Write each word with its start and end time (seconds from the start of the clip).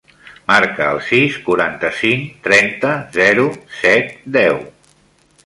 Marca 0.51 0.87
el 0.93 1.01
sis, 1.09 1.37
quaranta-cinc, 1.49 2.23
trenta, 2.49 2.95
zero, 3.19 3.47
set, 3.85 4.11
deu. 4.41 4.61